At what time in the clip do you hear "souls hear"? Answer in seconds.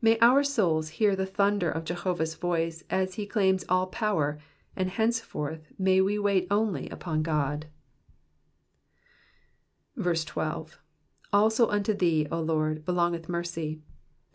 0.42-1.14